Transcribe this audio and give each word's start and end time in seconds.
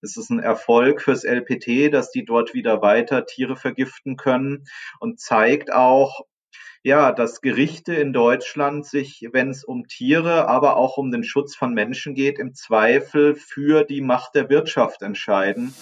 Es 0.00 0.16
ist 0.16 0.30
ein 0.30 0.38
Erfolg 0.38 1.02
fürs 1.02 1.24
LPT, 1.24 1.92
dass 1.92 2.12
die 2.12 2.24
dort 2.24 2.54
wieder 2.54 2.82
weiter 2.82 3.26
Tiere 3.26 3.56
vergiften 3.56 4.16
können 4.16 4.64
und 5.00 5.18
zeigt 5.18 5.72
auch, 5.72 6.20
ja, 6.84 7.10
dass 7.10 7.40
Gerichte 7.40 7.94
in 7.94 8.12
Deutschland 8.12 8.86
sich, 8.86 9.26
wenn 9.32 9.50
es 9.50 9.64
um 9.64 9.88
Tiere, 9.88 10.46
aber 10.46 10.76
auch 10.76 10.98
um 10.98 11.10
den 11.10 11.24
Schutz 11.24 11.56
von 11.56 11.74
Menschen 11.74 12.14
geht, 12.14 12.38
im 12.38 12.54
Zweifel 12.54 13.34
für 13.34 13.82
die 13.82 14.00
Macht 14.00 14.36
der 14.36 14.48
Wirtschaft 14.48 15.02
entscheiden. 15.02 15.74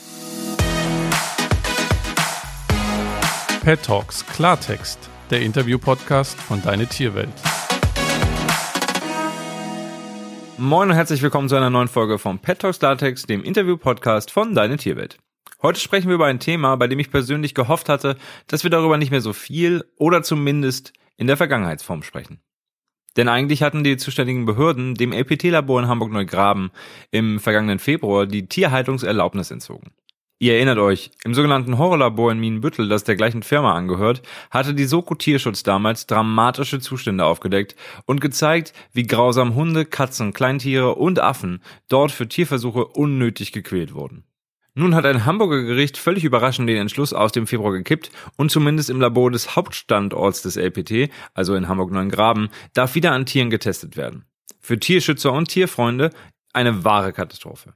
Pet 3.62 3.82
Talks 3.82 4.24
Klartext, 4.26 5.10
der 5.28 5.42
Interview-Podcast 5.42 6.40
von 6.40 6.62
Deine 6.62 6.86
Tierwelt. 6.86 7.34
Moin 10.58 10.88
und 10.88 10.96
herzlich 10.96 11.20
willkommen 11.20 11.50
zu 11.50 11.56
einer 11.56 11.68
neuen 11.68 11.86
Folge 11.86 12.18
vom 12.18 12.38
Pet 12.38 12.60
Talks 12.60 12.78
Klartext, 12.78 13.28
dem 13.28 13.44
Interview-Podcast 13.44 14.30
von 14.30 14.54
Deine 14.54 14.78
Tierwelt. 14.78 15.18
Heute 15.60 15.78
sprechen 15.78 16.08
wir 16.08 16.14
über 16.14 16.26
ein 16.26 16.40
Thema, 16.40 16.76
bei 16.76 16.86
dem 16.86 16.98
ich 16.98 17.10
persönlich 17.10 17.54
gehofft 17.54 17.90
hatte, 17.90 18.16
dass 18.46 18.62
wir 18.62 18.70
darüber 18.70 18.96
nicht 18.96 19.10
mehr 19.10 19.20
so 19.20 19.34
viel 19.34 19.84
oder 19.98 20.22
zumindest 20.22 20.94
in 21.18 21.26
der 21.26 21.36
Vergangenheitsform 21.36 22.02
sprechen. 22.02 22.40
Denn 23.18 23.28
eigentlich 23.28 23.62
hatten 23.62 23.84
die 23.84 23.98
zuständigen 23.98 24.46
Behörden 24.46 24.94
dem 24.94 25.12
LPT-Labor 25.12 25.82
in 25.82 25.88
Hamburg-Neugraben 25.88 26.70
im 27.10 27.38
vergangenen 27.38 27.78
Februar 27.78 28.24
die 28.24 28.48
Tierhaltungserlaubnis 28.48 29.50
entzogen. 29.50 29.92
Ihr 30.38 30.56
erinnert 30.56 30.76
euch, 30.76 31.12
im 31.24 31.32
sogenannten 31.32 31.78
Horrorlabor 31.78 32.30
in 32.30 32.38
Minenbüttel, 32.38 32.90
das 32.90 33.04
der 33.04 33.16
gleichen 33.16 33.42
Firma 33.42 33.74
angehört, 33.74 34.20
hatte 34.50 34.74
die 34.74 34.84
Soko 34.84 35.14
Tierschutz 35.14 35.62
damals 35.62 36.06
dramatische 36.06 36.78
Zustände 36.78 37.24
aufgedeckt 37.24 37.74
und 38.04 38.20
gezeigt, 38.20 38.74
wie 38.92 39.06
grausam 39.06 39.54
Hunde, 39.54 39.86
Katzen, 39.86 40.34
Kleintiere 40.34 40.94
und 40.94 41.20
Affen 41.20 41.62
dort 41.88 42.12
für 42.12 42.28
Tierversuche 42.28 42.84
unnötig 42.84 43.50
gequält 43.52 43.94
wurden. 43.94 44.24
Nun 44.74 44.94
hat 44.94 45.06
ein 45.06 45.24
Hamburger 45.24 45.62
Gericht 45.62 45.96
völlig 45.96 46.22
überraschend 46.24 46.68
den 46.68 46.76
Entschluss 46.76 47.14
aus 47.14 47.32
dem 47.32 47.46
Februar 47.46 47.72
gekippt 47.72 48.10
und 48.36 48.50
zumindest 48.50 48.90
im 48.90 49.00
Labor 49.00 49.30
des 49.30 49.56
Hauptstandorts 49.56 50.42
des 50.42 50.56
LPT, 50.56 51.10
also 51.32 51.54
in 51.54 51.66
Hamburg-Neuengraben, 51.66 52.50
darf 52.74 52.94
wieder 52.94 53.12
an 53.12 53.24
Tieren 53.24 53.48
getestet 53.48 53.96
werden. 53.96 54.26
Für 54.60 54.78
Tierschützer 54.78 55.32
und 55.32 55.48
Tierfreunde 55.48 56.10
eine 56.52 56.84
wahre 56.84 57.14
Katastrophe. 57.14 57.72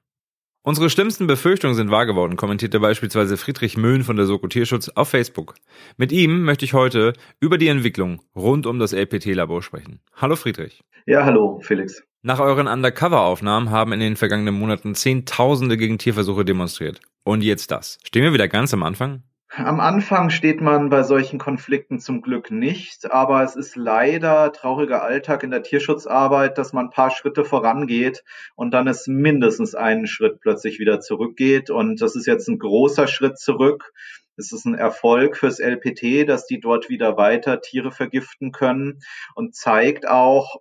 Unsere 0.62 0.91
schlimmsten 0.91 1.27
Befürchtungen 1.27 1.75
sind 1.75 1.91
wahr 1.91 2.05
geworden, 2.05 2.36
kommentierte 2.36 2.80
beispielsweise 2.80 3.39
Friedrich 3.39 3.78
Möhn 3.78 4.05
von 4.05 4.16
der 4.16 4.27
Soko 4.27 4.47
Tierschutz 4.47 4.91
auf 4.91 5.08
Facebook. 5.08 5.55
Mit 5.97 6.12
ihm 6.12 6.42
möchte 6.42 6.67
ich 6.67 6.75
heute 6.75 7.14
über 7.41 7.56
die 7.56 7.69
Entwicklung 7.69 8.20
rund 8.36 8.67
um 8.67 8.78
das 8.78 8.92
LPT-Labor 8.92 9.62
sprechen. 9.62 10.00
Hallo 10.14 10.36
Friedrich. 10.36 10.83
Ja, 11.06 11.25
hallo 11.25 11.61
Felix. 11.62 12.02
Nach 12.20 12.41
euren 12.41 12.67
Undercover-Aufnahmen 12.67 13.70
haben 13.70 13.94
in 13.94 14.00
den 14.00 14.17
vergangenen 14.17 14.55
Monaten 14.55 14.94
Zehntausende 14.94 15.78
gegen 15.78 15.97
Tierversuche 15.97 16.44
demonstriert. 16.44 17.00
Und 17.24 17.42
jetzt 17.42 17.70
das. 17.70 17.98
Stehen 18.05 18.24
wir 18.24 18.34
wieder 18.34 18.48
ganz 18.48 18.74
am 18.74 18.83
Anfang? 18.83 19.22
Am 19.53 19.81
Anfang 19.81 20.31
steht 20.31 20.61
man 20.61 20.91
bei 20.91 21.03
solchen 21.03 21.41
Konflikten 21.41 21.98
zum 21.98 22.23
Glück 22.23 22.53
nicht, 22.53 23.11
aber 23.11 23.43
es 23.43 23.57
ist 23.57 23.75
leider 23.75 24.53
trauriger 24.53 25.03
Alltag 25.03 25.42
in 25.42 25.51
der 25.51 25.65
Tierschutzarbeit, 25.65 26.57
dass 26.57 26.73
man 26.73 26.87
ein 26.87 26.91
paar 26.91 27.11
Schritte 27.11 27.45
vorangeht 27.45 28.23
und 28.55 28.70
dann 28.73 28.87
es 28.87 29.09
mindestens 29.09 29.75
einen 29.75 30.07
Schritt 30.07 30.41
plötzlich 30.41 30.79
wieder 30.79 31.01
zurückgeht. 31.01 31.69
Und 31.69 32.01
das 32.01 32.15
ist 32.15 32.27
jetzt 32.27 32.47
ein 32.47 32.61
großer 32.61 33.09
Schritt 33.09 33.39
zurück. 33.41 33.92
Es 34.37 34.53
ist 34.53 34.67
ein 34.67 34.77
Erfolg 34.77 35.37
fürs 35.37 35.59
LPT, 35.59 36.29
dass 36.29 36.47
die 36.47 36.61
dort 36.61 36.89
wieder 36.89 37.17
weiter 37.17 37.61
Tiere 37.61 37.91
vergiften 37.91 38.53
können 38.53 39.01
und 39.35 39.57
zeigt 39.57 40.07
auch, 40.07 40.61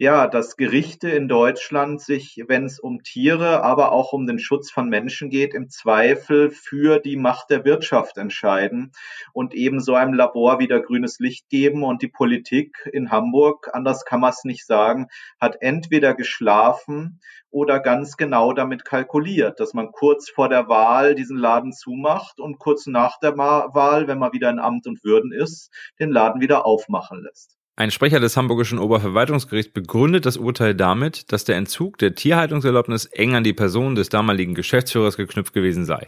ja, 0.00 0.28
dass 0.28 0.56
Gerichte 0.56 1.10
in 1.10 1.28
Deutschland 1.28 2.00
sich, 2.00 2.42
wenn 2.48 2.64
es 2.64 2.80
um 2.80 3.02
Tiere, 3.02 3.62
aber 3.62 3.92
auch 3.92 4.14
um 4.14 4.26
den 4.26 4.38
Schutz 4.38 4.70
von 4.70 4.88
Menschen 4.88 5.28
geht, 5.28 5.52
im 5.52 5.68
Zweifel 5.68 6.50
für 6.50 7.00
die 7.00 7.16
Macht 7.16 7.50
der 7.50 7.66
Wirtschaft 7.66 8.16
entscheiden 8.16 8.92
und 9.34 9.52
eben 9.52 9.78
so 9.78 9.94
einem 9.94 10.14
Labor 10.14 10.58
wieder 10.58 10.80
grünes 10.80 11.18
Licht 11.18 11.50
geben. 11.50 11.84
Und 11.84 12.00
die 12.00 12.08
Politik 12.08 12.88
in 12.90 13.10
Hamburg, 13.10 13.68
anders 13.74 14.06
kann 14.06 14.20
man 14.20 14.30
es 14.30 14.44
nicht 14.44 14.64
sagen, 14.64 15.08
hat 15.38 15.58
entweder 15.60 16.14
geschlafen 16.14 17.20
oder 17.50 17.78
ganz 17.78 18.16
genau 18.16 18.54
damit 18.54 18.86
kalkuliert, 18.86 19.60
dass 19.60 19.74
man 19.74 19.92
kurz 19.92 20.30
vor 20.30 20.48
der 20.48 20.66
Wahl 20.66 21.14
diesen 21.14 21.36
Laden 21.36 21.74
zumacht 21.74 22.40
und 22.40 22.58
kurz 22.58 22.86
nach 22.86 23.18
der 23.18 23.36
Wahl, 23.36 24.08
wenn 24.08 24.18
man 24.18 24.32
wieder 24.32 24.48
in 24.48 24.60
Amt 24.60 24.86
und 24.86 25.04
Würden 25.04 25.30
ist, 25.30 25.70
den 25.98 26.10
Laden 26.10 26.40
wieder 26.40 26.64
aufmachen 26.64 27.22
lässt. 27.22 27.59
Ein 27.80 27.90
Sprecher 27.90 28.20
des 28.20 28.36
Hamburgischen 28.36 28.78
Oberverwaltungsgerichts 28.78 29.72
begründet 29.72 30.26
das 30.26 30.36
Urteil 30.36 30.74
damit, 30.74 31.32
dass 31.32 31.44
der 31.44 31.56
Entzug 31.56 31.96
der 31.96 32.14
Tierhaltungserlaubnis 32.14 33.06
eng 33.06 33.34
an 33.34 33.42
die 33.42 33.54
Person 33.54 33.94
des 33.94 34.10
damaligen 34.10 34.54
Geschäftsführers 34.54 35.16
geknüpft 35.16 35.54
gewesen 35.54 35.86
sei. 35.86 36.06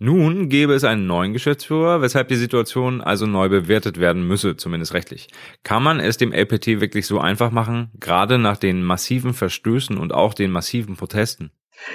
Nun 0.00 0.48
gäbe 0.48 0.74
es 0.74 0.82
einen 0.82 1.06
neuen 1.06 1.32
Geschäftsführer, 1.32 2.02
weshalb 2.02 2.26
die 2.26 2.34
Situation 2.34 3.02
also 3.02 3.24
neu 3.24 3.48
bewertet 3.48 4.00
werden 4.00 4.26
müsse, 4.26 4.56
zumindest 4.56 4.94
rechtlich. 4.94 5.28
Kann 5.62 5.84
man 5.84 6.00
es 6.00 6.16
dem 6.16 6.32
LPT 6.32 6.80
wirklich 6.80 7.06
so 7.06 7.20
einfach 7.20 7.52
machen, 7.52 7.92
gerade 8.00 8.36
nach 8.36 8.56
den 8.56 8.82
massiven 8.82 9.32
Verstößen 9.32 9.98
und 9.98 10.12
auch 10.12 10.34
den 10.34 10.50
massiven 10.50 10.96
Protesten? 10.96 11.52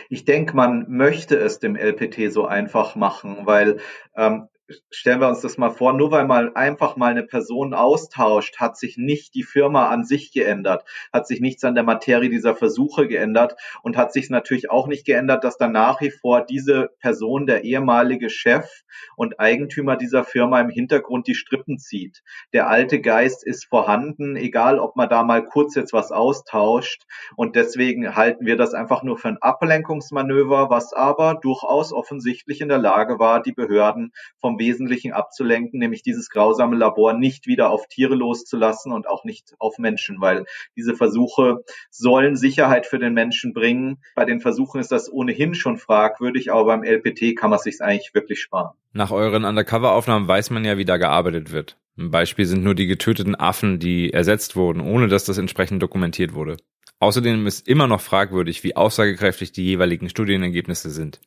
Ich 0.07 0.23
denke, 0.23 0.55
man 0.55 0.85
möchte 0.87 1.35
es 1.35 1.59
dem 1.59 1.75
LPT 1.75 2.31
so 2.31 2.45
einfach 2.45 2.95
machen, 2.95 3.39
weil 3.43 3.79
ähm, 4.15 4.47
stellen 4.89 5.21
wir 5.21 5.27
uns 5.27 5.41
das 5.41 5.57
mal 5.57 5.69
vor, 5.69 5.93
nur 5.93 6.11
weil 6.11 6.25
man 6.25 6.55
einfach 6.55 6.95
mal 6.95 7.11
eine 7.11 7.23
Person 7.23 7.73
austauscht, 7.73 8.59
hat 8.59 8.77
sich 8.77 8.97
nicht 8.97 9.35
die 9.35 9.43
Firma 9.43 9.89
an 9.89 10.03
sich 10.03 10.31
geändert, 10.31 10.83
hat 11.11 11.27
sich 11.27 11.41
nichts 11.41 11.63
an 11.63 11.75
der 11.75 11.83
Materie 11.83 12.29
dieser 12.29 12.55
Versuche 12.55 13.07
geändert 13.07 13.55
und 13.83 13.97
hat 13.97 14.13
sich 14.13 14.29
natürlich 14.29 14.69
auch 14.69 14.87
nicht 14.87 15.05
geändert, 15.05 15.43
dass 15.43 15.57
dann 15.57 15.71
nach 15.71 16.01
wie 16.01 16.11
vor 16.11 16.45
diese 16.45 16.89
Person, 16.99 17.45
der 17.45 17.63
ehemalige 17.63 18.29
Chef 18.29 18.83
und 19.15 19.39
Eigentümer 19.39 19.95
dieser 19.97 20.23
Firma 20.23 20.59
im 20.61 20.69
Hintergrund 20.69 21.27
die 21.27 21.35
Strippen 21.35 21.77
zieht. 21.77 22.21
Der 22.53 22.69
alte 22.69 23.01
Geist 23.01 23.45
ist 23.45 23.65
vorhanden, 23.65 24.35
egal 24.35 24.79
ob 24.79 24.95
man 24.95 25.09
da 25.09 25.23
mal 25.23 25.43
kurz 25.43 25.75
jetzt 25.75 25.93
was 25.93 26.11
austauscht 26.11 27.03
und 27.35 27.55
deswegen 27.55 28.15
halten 28.15 28.45
wir 28.45 28.57
das 28.57 28.73
einfach 28.73 29.03
nur 29.03 29.17
für 29.17 29.29
ein 29.29 29.37
Ablenkungsmanöver, 29.41 30.69
was 30.69 30.93
aber 30.93 31.35
durchaus 31.41 31.93
offensichtlich 31.93 32.61
in 32.61 32.69
der 32.69 32.77
Lage 32.77 33.19
war, 33.19 33.41
die 33.41 33.51
Behörden 33.51 34.11
vom 34.39 34.57
Wesentlichen 34.61 35.11
abzulenken, 35.11 35.79
nämlich 35.79 36.03
dieses 36.03 36.29
grausame 36.29 36.77
Labor 36.77 37.13
nicht 37.13 37.47
wieder 37.47 37.71
auf 37.71 37.87
Tiere 37.87 38.13
loszulassen 38.13 38.91
und 38.93 39.07
auch 39.07 39.23
nicht 39.23 39.55
auf 39.57 39.79
Menschen, 39.79 40.21
weil 40.21 40.45
diese 40.77 40.95
Versuche 40.95 41.63
sollen 41.89 42.35
Sicherheit 42.35 42.85
für 42.85 42.99
den 42.99 43.15
Menschen 43.15 43.53
bringen. 43.53 43.97
Bei 44.15 44.23
den 44.23 44.39
Versuchen 44.39 44.79
ist 44.79 44.91
das 44.91 45.11
ohnehin 45.11 45.55
schon 45.55 45.77
fragwürdig, 45.77 46.53
aber 46.53 46.65
beim 46.65 46.83
LPT 46.83 47.35
kann 47.35 47.49
man 47.49 47.57
es 47.57 47.63
sich 47.63 47.81
eigentlich 47.81 48.13
wirklich 48.13 48.39
sparen. 48.39 48.77
Nach 48.93 49.09
euren 49.09 49.45
Undercover-Aufnahmen 49.45 50.27
weiß 50.27 50.51
man 50.51 50.63
ja, 50.63 50.77
wie 50.77 50.85
da 50.85 50.97
gearbeitet 50.97 51.51
wird. 51.51 51.77
Ein 51.97 52.11
Beispiel 52.11 52.45
sind 52.45 52.63
nur 52.63 52.75
die 52.75 52.87
getöteten 52.87 53.35
Affen, 53.35 53.79
die 53.79 54.13
ersetzt 54.13 54.55
wurden, 54.55 54.81
ohne 54.81 55.07
dass 55.07 55.25
das 55.25 55.37
entsprechend 55.37 55.81
dokumentiert 55.81 56.33
wurde. 56.33 56.57
Außerdem 57.01 57.47
ist 57.47 57.67
immer 57.67 57.87
noch 57.87 57.99
fragwürdig, 57.99 58.63
wie 58.63 58.75
aussagekräftig 58.75 59.51
die 59.51 59.65
jeweiligen 59.65 60.07
Studienergebnisse 60.07 60.91
sind. 60.91 61.19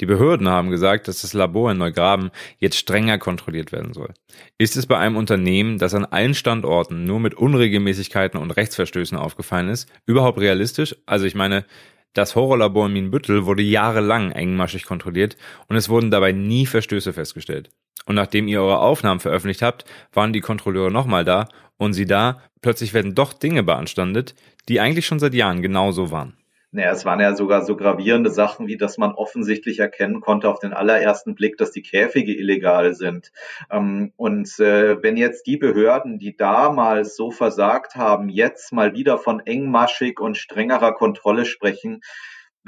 Die 0.00 0.06
Behörden 0.06 0.48
haben 0.48 0.70
gesagt, 0.70 1.06
dass 1.06 1.20
das 1.20 1.34
Labor 1.34 1.70
in 1.70 1.76
Neugraben 1.76 2.30
jetzt 2.58 2.78
strenger 2.78 3.18
kontrolliert 3.18 3.70
werden 3.70 3.92
soll. 3.92 4.14
Ist 4.56 4.78
es 4.78 4.86
bei 4.86 4.96
einem 4.96 5.16
Unternehmen, 5.16 5.76
das 5.76 5.92
an 5.92 6.06
allen 6.06 6.34
Standorten 6.34 7.04
nur 7.04 7.20
mit 7.20 7.34
Unregelmäßigkeiten 7.34 8.40
und 8.40 8.52
Rechtsverstößen 8.52 9.18
aufgefallen 9.18 9.68
ist, 9.68 9.86
überhaupt 10.06 10.40
realistisch? 10.40 10.96
Also 11.04 11.26
ich 11.26 11.34
meine, 11.34 11.66
das 12.14 12.34
Horrorlabor 12.34 12.86
in 12.86 12.94
Minbüttel 12.94 13.44
wurde 13.44 13.62
jahrelang 13.62 14.32
engmaschig 14.32 14.86
kontrolliert 14.86 15.36
und 15.68 15.76
es 15.76 15.90
wurden 15.90 16.10
dabei 16.10 16.32
nie 16.32 16.64
Verstöße 16.64 17.12
festgestellt. 17.12 17.68
Und 18.06 18.14
nachdem 18.14 18.48
ihr 18.48 18.62
eure 18.62 18.80
Aufnahmen 18.80 19.20
veröffentlicht 19.20 19.62
habt, 19.62 19.84
waren 20.12 20.32
die 20.32 20.40
Kontrolleure 20.40 20.90
nochmal 20.90 21.24
da 21.24 21.48
und 21.76 21.92
sie 21.92 22.06
da, 22.06 22.40
plötzlich 22.62 22.94
werden 22.94 23.14
doch 23.14 23.32
Dinge 23.32 23.62
beanstandet, 23.62 24.34
die 24.68 24.80
eigentlich 24.80 25.06
schon 25.06 25.18
seit 25.18 25.34
Jahren 25.34 25.62
genauso 25.62 26.10
waren. 26.10 26.38
Naja, 26.70 26.92
es 26.92 27.06
waren 27.06 27.20
ja 27.20 27.34
sogar 27.34 27.64
so 27.64 27.76
gravierende 27.76 28.28
Sachen, 28.28 28.66
wie 28.66 28.76
dass 28.76 28.98
man 28.98 29.12
offensichtlich 29.12 29.78
erkennen 29.78 30.20
konnte 30.20 30.50
auf 30.50 30.58
den 30.58 30.74
allerersten 30.74 31.34
Blick, 31.34 31.56
dass 31.56 31.70
die 31.70 31.80
Käfige 31.80 32.36
illegal 32.36 32.92
sind. 32.92 33.32
Ähm, 33.70 34.12
und 34.16 34.58
äh, 34.60 35.02
wenn 35.02 35.16
jetzt 35.16 35.46
die 35.46 35.56
Behörden, 35.56 36.18
die 36.18 36.36
damals 36.36 37.16
so 37.16 37.30
versagt 37.30 37.96
haben, 37.96 38.28
jetzt 38.28 38.70
mal 38.74 38.92
wieder 38.92 39.16
von 39.16 39.40
engmaschig 39.40 40.20
und 40.20 40.36
strengerer 40.36 40.92
Kontrolle 40.92 41.46
sprechen, 41.46 42.02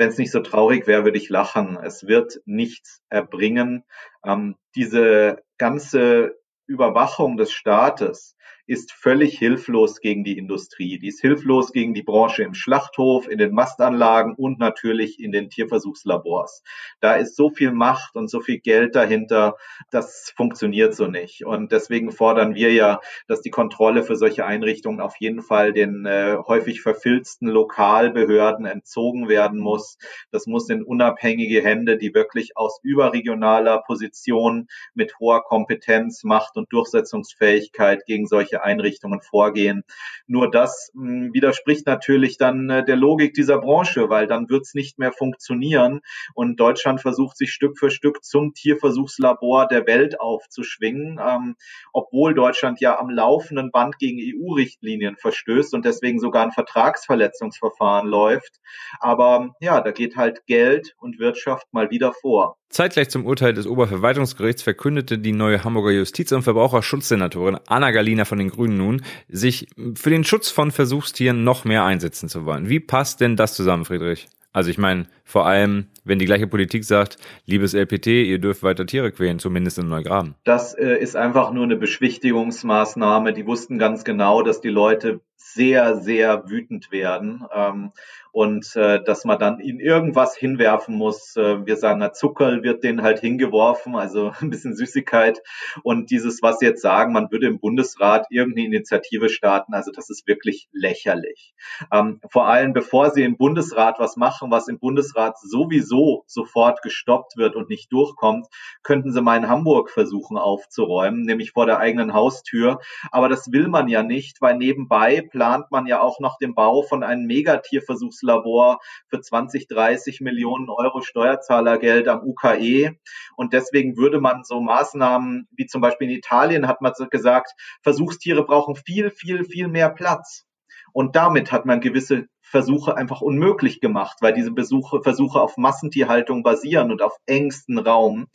wenn 0.00 0.08
es 0.08 0.16
nicht 0.16 0.32
so 0.32 0.40
traurig 0.40 0.86
wäre, 0.86 1.04
würde 1.04 1.18
ich 1.18 1.28
lachen. 1.28 1.76
Es 1.76 2.06
wird 2.06 2.40
nichts 2.46 3.02
erbringen. 3.10 3.84
Ähm, 4.24 4.56
diese 4.74 5.42
ganze 5.58 6.38
Überwachung 6.66 7.36
des 7.36 7.52
Staates 7.52 8.34
ist 8.70 8.92
völlig 8.92 9.36
hilflos 9.36 10.00
gegen 10.00 10.22
die 10.22 10.38
Industrie. 10.38 11.00
Die 11.00 11.08
ist 11.08 11.20
hilflos 11.20 11.72
gegen 11.72 11.92
die 11.92 12.04
Branche 12.04 12.44
im 12.44 12.54
Schlachthof, 12.54 13.28
in 13.28 13.36
den 13.36 13.52
Mastanlagen 13.52 14.36
und 14.36 14.60
natürlich 14.60 15.18
in 15.18 15.32
den 15.32 15.50
Tierversuchslabors. 15.50 16.62
Da 17.00 17.16
ist 17.16 17.34
so 17.34 17.50
viel 17.50 17.72
Macht 17.72 18.14
und 18.14 18.30
so 18.30 18.40
viel 18.40 18.60
Geld 18.60 18.94
dahinter, 18.94 19.56
das 19.90 20.32
funktioniert 20.36 20.94
so 20.94 21.08
nicht. 21.08 21.44
Und 21.44 21.72
deswegen 21.72 22.12
fordern 22.12 22.54
wir 22.54 22.72
ja, 22.72 23.00
dass 23.26 23.40
die 23.40 23.50
Kontrolle 23.50 24.04
für 24.04 24.14
solche 24.14 24.46
Einrichtungen 24.46 25.00
auf 25.00 25.16
jeden 25.18 25.42
Fall 25.42 25.72
den 25.72 26.06
äh, 26.06 26.36
häufig 26.46 26.80
verfilzten 26.80 27.48
Lokalbehörden 27.48 28.66
entzogen 28.66 29.28
werden 29.28 29.58
muss. 29.58 29.98
Das 30.30 30.46
muss 30.46 30.68
in 30.68 30.84
unabhängige 30.84 31.60
Hände, 31.60 31.98
die 31.98 32.14
wirklich 32.14 32.56
aus 32.56 32.78
überregionaler 32.84 33.82
Position 33.84 34.68
mit 34.94 35.18
hoher 35.18 35.42
Kompetenz, 35.42 36.22
Macht 36.22 36.56
und 36.56 36.72
Durchsetzungsfähigkeit 36.72 38.06
gegen 38.06 38.28
solche 38.28 38.59
Einrichtungen 38.62 39.20
vorgehen. 39.20 39.82
Nur 40.26 40.50
das 40.50 40.90
mh, 40.94 41.08
hm, 41.08 41.34
widerspricht 41.34 41.86
natürlich 41.86 42.38
dann 42.38 42.70
äh, 42.70 42.84
der 42.84 42.96
Logik 42.96 43.34
dieser 43.34 43.58
Branche, 43.58 44.08
weil 44.10 44.26
dann 44.26 44.48
wird 44.48 44.62
es 44.62 44.74
nicht 44.74 44.98
mehr 44.98 45.12
funktionieren. 45.12 46.00
Und 46.34 46.58
Deutschland 46.58 47.00
versucht 47.00 47.36
sich 47.36 47.52
Stück 47.52 47.78
für 47.78 47.90
Stück 47.90 48.24
zum 48.24 48.54
Tierversuchslabor 48.54 49.68
der 49.68 49.86
Welt 49.86 50.20
aufzuschwingen, 50.20 51.20
ähm, 51.20 51.56
obwohl 51.92 52.34
Deutschland 52.34 52.80
ja 52.80 52.98
am 52.98 53.10
laufenden 53.10 53.70
Band 53.70 53.98
gegen 53.98 54.18
EU-Richtlinien 54.20 55.16
verstößt 55.16 55.74
und 55.74 55.84
deswegen 55.84 56.18
sogar 56.20 56.44
ein 56.44 56.52
Vertragsverletzungsverfahren 56.52 58.08
läuft. 58.08 58.60
Aber 59.00 59.54
ja, 59.60 59.80
da 59.80 59.90
geht 59.90 60.16
halt 60.16 60.46
Geld 60.46 60.94
und 60.98 61.18
Wirtschaft 61.18 61.66
mal 61.72 61.90
wieder 61.90 62.12
vor. 62.12 62.56
Zeitgleich 62.70 63.10
zum 63.10 63.26
Urteil 63.26 63.52
des 63.52 63.66
Oberverwaltungsgerichts 63.66 64.62
verkündete 64.62 65.18
die 65.18 65.32
neue 65.32 65.64
Hamburger 65.64 65.90
Justiz- 65.90 66.30
und 66.30 66.42
Verbraucherschutzsenatorin 66.42 67.58
Anna 67.66 67.90
Galina 67.90 68.24
von 68.24 68.38
den 68.38 68.49
Grünen 68.50 68.76
nun, 68.76 69.02
sich 69.28 69.68
für 69.94 70.10
den 70.10 70.24
Schutz 70.24 70.50
von 70.50 70.70
Versuchstieren 70.70 71.44
noch 71.44 71.64
mehr 71.64 71.84
einsetzen 71.84 72.28
zu 72.28 72.44
wollen. 72.44 72.68
Wie 72.68 72.80
passt 72.80 73.20
denn 73.20 73.36
das 73.36 73.54
zusammen, 73.54 73.84
Friedrich? 73.84 74.28
Also 74.52 74.70
ich 74.70 74.78
meine, 74.78 75.06
vor 75.30 75.46
allem, 75.46 75.86
wenn 76.04 76.18
die 76.18 76.24
gleiche 76.24 76.48
Politik 76.48 76.84
sagt, 76.84 77.16
liebes 77.46 77.72
LPT, 77.72 78.06
ihr 78.08 78.40
dürft 78.40 78.64
weiter 78.64 78.84
Tiere 78.84 79.12
quälen, 79.12 79.38
zumindest 79.38 79.78
in 79.78 79.88
Neugraben. 79.88 80.34
Das 80.42 80.74
äh, 80.74 80.98
ist 80.98 81.14
einfach 81.14 81.52
nur 81.52 81.62
eine 81.62 81.76
Beschwichtigungsmaßnahme. 81.76 83.32
Die 83.32 83.46
wussten 83.46 83.78
ganz 83.78 84.02
genau, 84.02 84.42
dass 84.42 84.60
die 84.60 84.70
Leute 84.70 85.20
sehr, 85.36 85.96
sehr 85.96 86.50
wütend 86.50 86.90
werden. 86.90 87.44
Ähm, 87.54 87.92
und 88.32 88.76
äh, 88.76 89.02
dass 89.02 89.24
man 89.24 89.38
dann 89.38 89.60
in 89.60 89.80
irgendwas 89.80 90.36
hinwerfen 90.36 90.94
muss. 90.94 91.36
Äh, 91.36 91.66
wir 91.66 91.76
sagen, 91.76 91.98
na, 92.00 92.12
Zuckerl 92.12 92.62
wird 92.62 92.84
denen 92.84 93.02
halt 93.02 93.20
hingeworfen, 93.20 93.96
also 93.96 94.32
ein 94.40 94.50
bisschen 94.50 94.74
Süßigkeit. 94.74 95.42
Und 95.82 96.10
dieses, 96.10 96.42
was 96.42 96.58
sie 96.58 96.66
jetzt 96.66 96.82
sagen, 96.82 97.12
man 97.12 97.30
würde 97.30 97.46
im 97.46 97.58
Bundesrat 97.58 98.26
irgendeine 98.30 98.66
Initiative 98.66 99.28
starten, 99.28 99.74
also 99.74 99.90
das 99.90 100.10
ist 100.10 100.26
wirklich 100.26 100.68
lächerlich. 100.72 101.54
Ähm, 101.92 102.20
vor 102.30 102.46
allem, 102.46 102.72
bevor 102.72 103.10
sie 103.10 103.24
im 103.24 103.36
Bundesrat 103.36 103.98
was 103.98 104.16
machen, 104.16 104.50
was 104.50 104.68
im 104.68 104.78
Bundesrat 104.78 105.19
sowieso 105.40 106.24
sofort 106.26 106.82
gestoppt 106.82 107.36
wird 107.36 107.56
und 107.56 107.68
nicht 107.68 107.92
durchkommt, 107.92 108.46
könnten 108.82 109.12
sie 109.12 109.22
mal 109.22 109.36
in 109.36 109.48
Hamburg 109.48 109.90
versuchen 109.90 110.36
aufzuräumen, 110.36 111.22
nämlich 111.22 111.52
vor 111.52 111.66
der 111.66 111.78
eigenen 111.78 112.12
Haustür. 112.12 112.80
Aber 113.10 113.28
das 113.28 113.50
will 113.50 113.68
man 113.68 113.88
ja 113.88 114.02
nicht, 114.02 114.40
weil 114.40 114.56
nebenbei 114.56 115.26
plant 115.30 115.70
man 115.70 115.86
ja 115.86 116.00
auch 116.00 116.20
noch 116.20 116.38
den 116.38 116.54
Bau 116.54 116.82
von 116.82 117.02
einem 117.02 117.26
Megatierversuchs 117.26 118.20
Forschungslabor 118.20 118.80
für 119.08 119.20
20, 119.20 119.68
30 119.68 120.20
Millionen 120.20 120.68
Euro 120.68 121.00
Steuerzahlergeld 121.00 122.08
am 122.08 122.22
UKE. 122.22 122.96
Und 123.36 123.52
deswegen 123.52 123.96
würde 123.96 124.20
man 124.20 124.44
so 124.44 124.60
Maßnahmen 124.60 125.48
wie 125.52 125.66
zum 125.66 125.80
Beispiel 125.80 126.10
in 126.10 126.16
Italien 126.16 126.68
hat 126.68 126.80
man 126.80 126.92
gesagt, 127.10 127.52
Versuchstiere 127.82 128.44
brauchen 128.44 128.76
viel, 128.76 129.10
viel, 129.10 129.44
viel 129.44 129.68
mehr 129.68 129.90
Platz. 129.90 130.49
Und 130.92 131.16
damit 131.16 131.52
hat 131.52 131.66
man 131.66 131.80
gewisse 131.80 132.26
Versuche 132.40 132.96
einfach 132.96 133.20
unmöglich 133.20 133.80
gemacht, 133.80 134.18
weil 134.20 134.32
diese 134.32 134.50
Besuche, 134.50 135.02
Versuche 135.02 135.40
auf 135.40 135.56
Massentierhaltung 135.56 136.42
basieren 136.42 136.90
und 136.90 137.02
auf 137.02 137.16
engstem 137.26 137.78
Raum. 137.78 138.26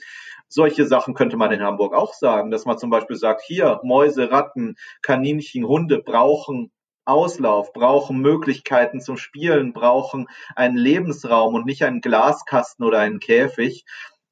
Solche 0.48 0.86
Sachen 0.86 1.14
könnte 1.16 1.38
man 1.38 1.52
in 1.52 1.62
Hamburg 1.62 1.94
auch 1.94 2.14
sagen, 2.14 2.52
dass 2.52 2.66
man 2.66 2.78
zum 2.78 2.90
Beispiel 2.90 3.18
sagt, 3.18 3.42
hier 3.42 3.80
Mäuse, 3.84 4.32
Ratten, 4.32 4.76
Kaninchen, 5.02 5.68
Hunde 5.68 6.02
brauchen 6.02 6.72
Auslauf, 7.06 7.72
brauchen 7.72 8.20
Möglichkeiten 8.20 9.00
zum 9.00 9.18
Spielen, 9.18 9.74
brauchen 9.74 10.28
einen 10.56 10.78
Lebensraum 10.78 11.54
und 11.54 11.66
nicht 11.66 11.84
einen 11.84 12.02
Glaskasten 12.02 12.84
oder 12.84 13.00
einen 13.00 13.20
Käfig. 13.20 13.86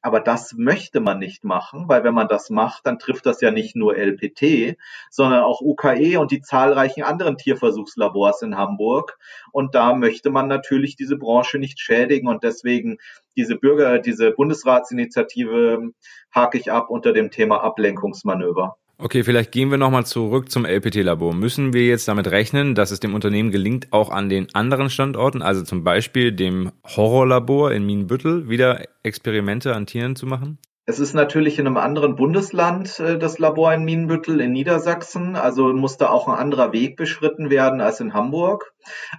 Aber 0.03 0.19
das 0.19 0.53
möchte 0.53 0.99
man 0.99 1.17
nicht 1.17 1.45
machen, 1.45 1.87
weil 1.87 2.03
wenn 2.03 2.13
man 2.13 2.27
das 2.27 2.49
macht, 2.49 2.85
dann 2.85 2.99
trifft 2.99 3.25
das 3.25 3.39
ja 3.39 3.51
nicht 3.51 3.75
nur 3.77 3.95
LPT, 3.95 4.77
sondern 5.09 5.43
auch 5.43 5.61
UKE 5.61 6.19
und 6.19 6.29
die 6.31 6.41
zahlreichen 6.41 7.03
anderen 7.03 7.37
Tierversuchslabors 7.37 8.41
in 8.41 8.57
Hamburg. 8.57 9.17
Und 9.53 9.75
da 9.75 9.93
möchte 9.95 10.29
man 10.29 10.49
natürlich 10.49 10.97
diese 10.97 11.15
Branche 11.15 11.57
nicht 11.57 11.79
schädigen 11.79 12.27
und 12.27 12.43
deswegen 12.43 12.97
diese 13.37 13.55
Bürger, 13.55 13.99
diese 13.99 14.31
Bundesratsinitiative 14.31 15.93
hake 16.35 16.57
ich 16.57 16.69
ab 16.69 16.89
unter 16.89 17.13
dem 17.13 17.31
Thema 17.31 17.63
Ablenkungsmanöver. 17.63 18.77
Okay, 18.99 19.23
vielleicht 19.23 19.51
gehen 19.51 19.71
wir 19.71 19.79
nochmal 19.79 20.05
zurück 20.05 20.51
zum 20.51 20.65
LPT-Labor. 20.65 21.33
Müssen 21.33 21.73
wir 21.73 21.85
jetzt 21.85 22.07
damit 22.07 22.27
rechnen, 22.27 22.75
dass 22.75 22.91
es 22.91 22.99
dem 22.99 23.15
Unternehmen 23.15 23.49
gelingt, 23.49 23.87
auch 23.91 24.11
an 24.11 24.29
den 24.29 24.53
anderen 24.53 24.91
Standorten, 24.91 25.41
also 25.41 25.63
zum 25.63 25.83
Beispiel 25.83 26.31
dem 26.31 26.71
Horrorlabor 26.85 27.71
in 27.71 27.85
Mienbüttel, 27.85 28.49
wieder 28.49 28.85
Experimente 29.01 29.75
an 29.75 29.87
Tieren 29.87 30.15
zu 30.15 30.27
machen? 30.27 30.59
Es 30.85 30.99
ist 30.99 31.15
natürlich 31.15 31.57
in 31.57 31.65
einem 31.65 31.77
anderen 31.77 32.15
Bundesland 32.15 32.99
äh, 32.99 33.17
das 33.17 33.39
Labor 33.39 33.73
in 33.73 33.83
Mienbüttel 33.83 34.39
in 34.39 34.51
Niedersachsen, 34.51 35.35
also 35.35 35.73
musste 35.73 36.11
auch 36.11 36.27
ein 36.27 36.37
anderer 36.37 36.71
Weg 36.71 36.95
beschritten 36.95 37.49
werden 37.49 37.81
als 37.81 37.99
in 37.99 38.13
Hamburg. 38.13 38.73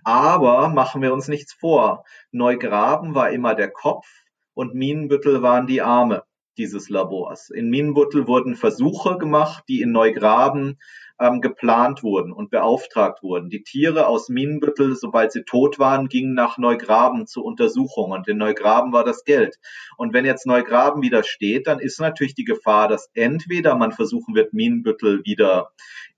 Aber 0.05 0.69
machen 0.69 1.03
wir 1.03 1.13
uns 1.13 1.27
nichts 1.27 1.53
vor. 1.53 2.05
Neugraben 2.31 3.15
war 3.17 3.31
immer 3.31 3.57
der 3.57 3.71
Kopf 3.71 4.07
und 4.55 4.75
Mienbüttel 4.75 5.43
waren 5.43 5.67
die 5.67 5.83
Arme 5.83 6.23
dieses 6.59 6.89
Labors. 6.89 7.51
In 7.51 7.69
Minenbuttel 7.69 8.27
wurden 8.27 8.57
Versuche 8.57 9.19
gemacht, 9.19 9.65
die 9.69 9.81
in 9.81 9.93
Neugraben 9.93 10.79
ähm, 11.21 11.41
geplant 11.41 12.03
wurden 12.03 12.33
und 12.33 12.51
beauftragt 12.51 13.23
wurden. 13.23 13.51
Die 13.51 13.63
Tiere 13.63 14.07
aus 14.07 14.29
Minenbüttel, 14.29 14.97
sobald 14.97 15.33
sie 15.33 15.45
tot 15.45 15.79
waren, 15.79 16.09
gingen 16.09 16.35
nach 16.35 16.59
Neugraben 16.59 17.27
zur 17.27 17.45
Untersuchung 17.45 18.11
und 18.11 18.27
in 18.29 18.39
Neugraben 18.39 18.93
war 18.93 19.05
das 19.05 19.25
Geld. 19.25 19.57
Und 19.97 20.13
wenn 20.13 20.25
jetzt 20.25 20.47
Neugraben 20.47 21.03
wieder 21.03 21.23
steht, 21.23 21.67
dann 21.67 21.79
ist 21.79 22.01
natürlich 22.01 22.35
die 22.35 22.45
Gefahr, 22.45 22.89
dass 22.89 23.11
entweder 23.15 23.77
man 23.77 23.93
versuchen 23.93 24.35
wird, 24.35 24.53
Minenbüttel 24.53 25.25
wieder 25.25 25.71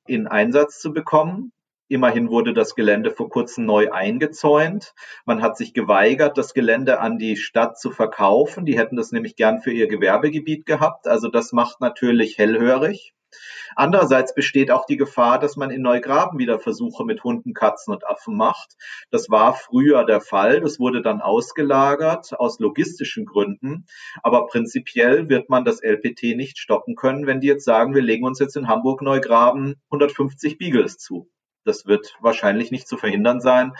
in 0.06 0.26
Einsatz 0.26 0.80
zu 0.80 0.92
bekommen, 0.92 1.52
Immerhin 1.88 2.30
wurde 2.30 2.52
das 2.52 2.74
Gelände 2.74 3.12
vor 3.12 3.28
kurzem 3.28 3.64
neu 3.64 3.92
eingezäunt. 3.92 4.92
Man 5.24 5.40
hat 5.40 5.56
sich 5.56 5.72
geweigert, 5.72 6.36
das 6.36 6.52
Gelände 6.52 6.98
an 6.98 7.18
die 7.18 7.36
Stadt 7.36 7.78
zu 7.78 7.92
verkaufen. 7.92 8.66
Die 8.66 8.76
hätten 8.76 8.96
das 8.96 9.12
nämlich 9.12 9.36
gern 9.36 9.60
für 9.60 9.70
ihr 9.70 9.86
Gewerbegebiet 9.86 10.66
gehabt. 10.66 11.06
Also 11.06 11.28
das 11.28 11.52
macht 11.52 11.80
natürlich 11.80 12.38
hellhörig. 12.38 13.14
Andererseits 13.76 14.34
besteht 14.34 14.70
auch 14.70 14.86
die 14.86 14.96
Gefahr, 14.96 15.38
dass 15.38 15.56
man 15.56 15.70
in 15.70 15.82
Neugraben 15.82 16.38
wieder 16.38 16.58
Versuche 16.58 17.04
mit 17.04 17.22
Hunden, 17.22 17.54
Katzen 17.54 17.92
und 17.92 18.06
Affen 18.06 18.36
macht. 18.36 18.74
Das 19.10 19.30
war 19.30 19.54
früher 19.54 20.04
der 20.04 20.20
Fall. 20.20 20.60
Das 20.60 20.80
wurde 20.80 21.02
dann 21.02 21.20
ausgelagert 21.20 22.32
aus 22.38 22.58
logistischen 22.58 23.26
Gründen. 23.26 23.86
Aber 24.22 24.46
prinzipiell 24.46 25.28
wird 25.28 25.50
man 25.50 25.64
das 25.64 25.82
LPT 25.82 26.36
nicht 26.36 26.58
stoppen 26.58 26.96
können, 26.96 27.26
wenn 27.26 27.40
die 27.40 27.48
jetzt 27.48 27.64
sagen, 27.64 27.94
wir 27.94 28.02
legen 28.02 28.24
uns 28.24 28.40
jetzt 28.40 28.56
in 28.56 28.66
Hamburg 28.66 29.02
Neugraben 29.02 29.76
150 29.90 30.58
Beagles 30.58 30.98
zu. 30.98 31.28
Das 31.66 31.86
wird 31.86 32.16
wahrscheinlich 32.20 32.70
nicht 32.70 32.88
zu 32.88 32.96
verhindern 32.96 33.40
sein. 33.40 33.72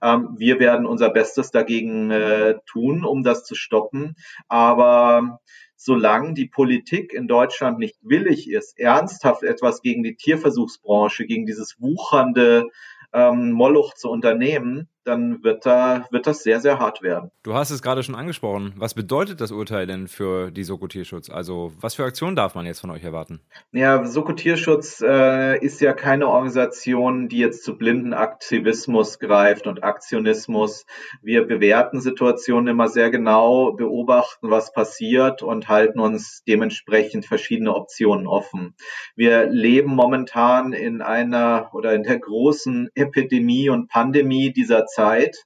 Ähm, 0.00 0.34
wir 0.36 0.60
werden 0.60 0.86
unser 0.86 1.10
Bestes 1.10 1.50
dagegen 1.50 2.10
äh, 2.10 2.54
tun, 2.66 3.04
um 3.04 3.22
das 3.22 3.44
zu 3.44 3.54
stoppen. 3.54 4.14
Aber 4.48 5.40
solange 5.76 6.34
die 6.34 6.46
Politik 6.46 7.12
in 7.12 7.26
Deutschland 7.26 7.78
nicht 7.78 7.96
willig 8.02 8.48
ist, 8.48 8.78
ernsthaft 8.78 9.42
etwas 9.42 9.82
gegen 9.82 10.02
die 10.02 10.14
Tierversuchsbranche, 10.14 11.26
gegen 11.26 11.44
dieses 11.44 11.80
wuchernde 11.80 12.68
ähm, 13.12 13.50
Moloch 13.50 13.94
zu 13.94 14.08
unternehmen, 14.08 14.88
dann 15.04 15.42
wird, 15.42 15.66
da, 15.66 16.06
wird 16.10 16.26
das 16.26 16.42
sehr, 16.42 16.60
sehr 16.60 16.78
hart 16.78 17.02
werden. 17.02 17.30
Du 17.42 17.54
hast 17.54 17.70
es 17.70 17.82
gerade 17.82 18.02
schon 18.02 18.14
angesprochen. 18.14 18.72
Was 18.76 18.94
bedeutet 18.94 19.40
das 19.40 19.50
Urteil 19.50 19.86
denn 19.86 20.08
für 20.08 20.50
die 20.50 20.64
Soko 20.64 20.86
Tierschutz? 20.86 21.30
Also 21.30 21.72
was 21.80 21.94
für 21.94 22.04
Aktionen 22.04 22.36
darf 22.36 22.54
man 22.54 22.66
jetzt 22.66 22.80
von 22.80 22.90
euch 22.90 23.02
erwarten? 23.02 23.40
Ja, 23.72 24.04
Soko 24.04 24.32
Tierschutz 24.32 25.00
äh, 25.00 25.58
ist 25.58 25.80
ja 25.80 25.92
keine 25.92 26.28
Organisation, 26.28 27.28
die 27.28 27.38
jetzt 27.38 27.64
zu 27.64 27.76
blinden 27.76 28.14
Aktivismus 28.14 29.18
greift 29.18 29.66
und 29.66 29.82
Aktionismus. 29.82 30.86
Wir 31.22 31.46
bewerten 31.46 32.00
Situationen 32.00 32.68
immer 32.68 32.88
sehr 32.88 33.10
genau, 33.10 33.72
beobachten, 33.72 34.50
was 34.50 34.72
passiert 34.72 35.42
und 35.42 35.68
halten 35.68 35.98
uns 35.98 36.42
dementsprechend 36.46 37.26
verschiedene 37.26 37.74
Optionen 37.74 38.26
offen. 38.26 38.74
Wir 39.16 39.46
leben 39.46 39.94
momentan 39.94 40.72
in 40.72 41.02
einer 41.02 41.70
oder 41.72 41.94
in 41.94 42.02
der 42.02 42.18
großen 42.18 42.88
Epidemie 42.94 43.68
und 43.68 43.88
Pandemie 43.88 44.52
dieser 44.52 44.86
Zeit. 44.94 45.36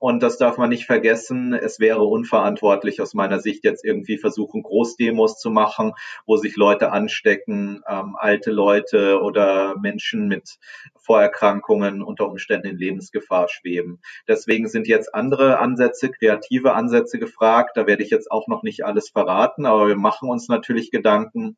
Und 0.00 0.22
das 0.22 0.38
darf 0.38 0.58
man 0.58 0.70
nicht 0.70 0.86
vergessen. 0.86 1.52
Es 1.52 1.80
wäre 1.80 2.04
unverantwortlich 2.04 3.00
aus 3.00 3.14
meiner 3.14 3.40
Sicht 3.40 3.64
jetzt 3.64 3.84
irgendwie 3.84 4.16
versuchen, 4.16 4.62
Großdemos 4.62 5.38
zu 5.38 5.50
machen, 5.50 5.92
wo 6.24 6.36
sich 6.36 6.56
Leute 6.56 6.92
anstecken, 6.92 7.82
ähm, 7.88 8.16
alte 8.16 8.52
Leute 8.52 9.20
oder 9.20 9.76
Menschen 9.78 10.28
mit 10.28 10.58
Vorerkrankungen 11.00 12.02
unter 12.02 12.28
Umständen 12.28 12.68
in 12.68 12.78
Lebensgefahr 12.78 13.48
schweben. 13.48 14.00
Deswegen 14.28 14.68
sind 14.68 14.86
jetzt 14.86 15.14
andere 15.14 15.58
Ansätze, 15.58 16.10
kreative 16.10 16.74
Ansätze 16.74 17.18
gefragt. 17.18 17.76
Da 17.76 17.86
werde 17.86 18.04
ich 18.04 18.10
jetzt 18.10 18.30
auch 18.30 18.46
noch 18.46 18.62
nicht 18.62 18.84
alles 18.84 19.08
verraten, 19.10 19.66
aber 19.66 19.88
wir 19.88 19.96
machen 19.96 20.28
uns 20.28 20.48
natürlich 20.48 20.90
Gedanken. 20.90 21.56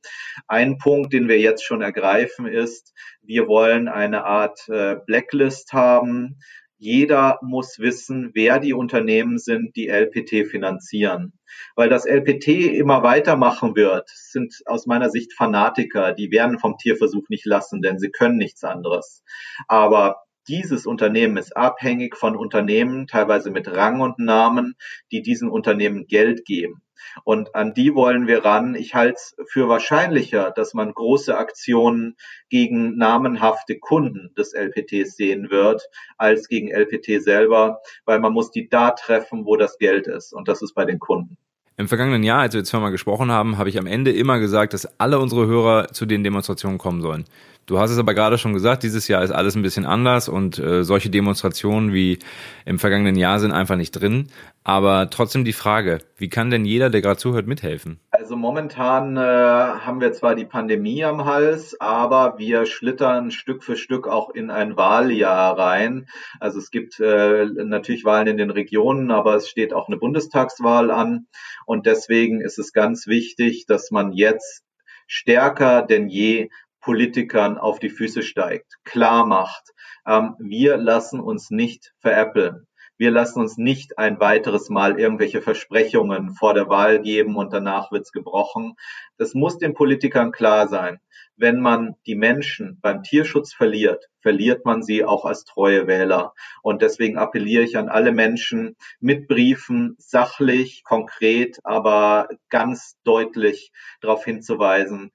Ein 0.48 0.78
Punkt, 0.78 1.12
den 1.12 1.28
wir 1.28 1.38
jetzt 1.38 1.64
schon 1.64 1.82
ergreifen, 1.82 2.46
ist, 2.46 2.94
wir 3.22 3.48
wollen 3.48 3.88
eine 3.88 4.24
Art 4.24 4.66
äh, 4.68 4.96
Blacklist 5.04 5.72
haben. 5.72 6.38
Jeder 6.82 7.38
muss 7.42 7.78
wissen, 7.78 8.30
wer 8.32 8.58
die 8.58 8.72
Unternehmen 8.72 9.36
sind, 9.36 9.76
die 9.76 9.88
LPT 9.88 10.50
finanzieren. 10.50 11.34
Weil 11.76 11.90
das 11.90 12.06
LPT 12.06 12.48
immer 12.48 13.02
weitermachen 13.02 13.76
wird, 13.76 14.08
sind 14.08 14.54
aus 14.64 14.86
meiner 14.86 15.10
Sicht 15.10 15.34
Fanatiker, 15.34 16.14
die 16.14 16.30
werden 16.30 16.58
vom 16.58 16.78
Tierversuch 16.78 17.28
nicht 17.28 17.44
lassen, 17.44 17.82
denn 17.82 17.98
sie 17.98 18.08
können 18.10 18.38
nichts 18.38 18.64
anderes. 18.64 19.22
Aber 19.68 20.22
dieses 20.48 20.86
Unternehmen 20.86 21.36
ist 21.36 21.54
abhängig 21.54 22.16
von 22.16 22.34
Unternehmen, 22.34 23.06
teilweise 23.06 23.50
mit 23.50 23.68
Rang 23.68 24.00
und 24.00 24.18
Namen, 24.18 24.74
die 25.12 25.20
diesen 25.20 25.50
Unternehmen 25.50 26.06
Geld 26.06 26.46
geben. 26.46 26.80
Und 27.24 27.54
an 27.54 27.74
die 27.74 27.94
wollen 27.94 28.26
wir 28.26 28.44
ran. 28.44 28.74
Ich 28.74 28.94
halte 28.94 29.16
es 29.16 29.36
für 29.48 29.68
wahrscheinlicher, 29.68 30.50
dass 30.50 30.74
man 30.74 30.92
große 30.92 31.36
Aktionen 31.36 32.16
gegen 32.48 32.96
namenhafte 32.96 33.78
Kunden 33.78 34.34
des 34.36 34.52
LPTs 34.54 35.16
sehen 35.16 35.50
wird, 35.50 35.82
als 36.16 36.48
gegen 36.48 36.68
LPT 36.68 37.22
selber, 37.22 37.80
weil 38.04 38.20
man 38.20 38.32
muss 38.32 38.50
die 38.50 38.68
da 38.68 38.90
treffen, 38.90 39.46
wo 39.46 39.56
das 39.56 39.78
Geld 39.78 40.06
ist. 40.06 40.32
Und 40.32 40.48
das 40.48 40.62
ist 40.62 40.74
bei 40.74 40.84
den 40.84 40.98
Kunden. 40.98 41.36
Im 41.80 41.88
vergangenen 41.88 42.22
Jahr, 42.22 42.40
als 42.40 42.52
wir 42.52 42.62
zweimal 42.62 42.90
gesprochen 42.90 43.30
haben, 43.30 43.56
habe 43.56 43.70
ich 43.70 43.78
am 43.78 43.86
Ende 43.86 44.12
immer 44.12 44.38
gesagt, 44.38 44.74
dass 44.74 45.00
alle 45.00 45.18
unsere 45.18 45.46
Hörer 45.46 45.88
zu 45.88 46.04
den 46.04 46.22
Demonstrationen 46.22 46.76
kommen 46.76 47.00
sollen. 47.00 47.24
Du 47.64 47.78
hast 47.78 47.90
es 47.90 47.96
aber 47.96 48.12
gerade 48.12 48.36
schon 48.36 48.52
gesagt, 48.52 48.82
dieses 48.82 49.08
Jahr 49.08 49.22
ist 49.24 49.30
alles 49.30 49.56
ein 49.56 49.62
bisschen 49.62 49.86
anders 49.86 50.28
und 50.28 50.58
äh, 50.58 50.84
solche 50.84 51.08
Demonstrationen 51.08 51.94
wie 51.94 52.18
im 52.66 52.78
vergangenen 52.78 53.16
Jahr 53.16 53.40
sind 53.40 53.52
einfach 53.52 53.76
nicht 53.76 53.92
drin. 53.92 54.26
Aber 54.62 55.08
trotzdem 55.08 55.46
die 55.46 55.54
Frage, 55.54 56.00
wie 56.18 56.28
kann 56.28 56.50
denn 56.50 56.66
jeder, 56.66 56.90
der 56.90 57.00
gerade 57.00 57.16
zuhört, 57.16 57.46
mithelfen? 57.46 57.98
Also 58.20 58.36
momentan 58.36 59.16
äh, 59.16 59.20
haben 59.20 60.02
wir 60.02 60.12
zwar 60.12 60.34
die 60.34 60.44
Pandemie 60.44 61.02
am 61.04 61.24
Hals, 61.24 61.80
aber 61.80 62.36
wir 62.36 62.66
schlittern 62.66 63.30
Stück 63.30 63.64
für 63.64 63.78
Stück 63.78 64.06
auch 64.06 64.28
in 64.28 64.50
ein 64.50 64.76
Wahljahr 64.76 65.58
rein. 65.58 66.06
Also 66.38 66.58
es 66.58 66.70
gibt 66.70 67.00
äh, 67.00 67.46
natürlich 67.46 68.04
Wahlen 68.04 68.26
in 68.26 68.36
den 68.36 68.50
Regionen, 68.50 69.10
aber 69.10 69.36
es 69.36 69.48
steht 69.48 69.72
auch 69.72 69.88
eine 69.88 69.96
Bundestagswahl 69.96 70.90
an. 70.90 71.28
Und 71.64 71.86
deswegen 71.86 72.42
ist 72.42 72.58
es 72.58 72.74
ganz 72.74 73.06
wichtig, 73.06 73.64
dass 73.64 73.90
man 73.90 74.12
jetzt 74.12 74.64
stärker 75.06 75.80
denn 75.80 76.10
je 76.10 76.50
Politikern 76.82 77.56
auf 77.56 77.78
die 77.78 77.88
Füße 77.88 78.22
steigt, 78.22 78.74
klar 78.84 79.24
macht, 79.24 79.70
ähm, 80.06 80.34
wir 80.38 80.76
lassen 80.76 81.20
uns 81.20 81.50
nicht 81.50 81.94
veräppeln. 82.00 82.66
Wir 83.00 83.10
lassen 83.10 83.40
uns 83.40 83.56
nicht 83.56 83.96
ein 83.96 84.20
weiteres 84.20 84.68
Mal 84.68 85.00
irgendwelche 85.00 85.40
Versprechungen 85.40 86.34
vor 86.34 86.52
der 86.52 86.68
Wahl 86.68 87.00
geben 87.00 87.36
und 87.36 87.50
danach 87.50 87.90
wird's 87.90 88.12
gebrochen. 88.12 88.74
Das 89.16 89.32
muss 89.32 89.56
den 89.56 89.72
Politikern 89.72 90.32
klar 90.32 90.68
sein. 90.68 91.00
Wenn 91.34 91.60
man 91.60 91.96
die 92.04 92.14
Menschen 92.14 92.78
beim 92.82 93.02
Tierschutz 93.02 93.54
verliert, 93.54 94.10
verliert 94.20 94.66
man 94.66 94.82
sie 94.82 95.02
auch 95.02 95.24
als 95.24 95.46
treue 95.46 95.86
Wähler. 95.86 96.34
Und 96.62 96.82
deswegen 96.82 97.16
appelliere 97.16 97.62
ich 97.62 97.78
an 97.78 97.88
alle 97.88 98.12
Menschen 98.12 98.76
mit 99.00 99.28
Briefen 99.28 99.96
sachlich, 99.96 100.84
konkret, 100.84 101.58
aber 101.64 102.28
ganz 102.50 102.98
deutlich 103.04 103.72
darauf 104.02 104.26
hinzuweisen, 104.26 105.10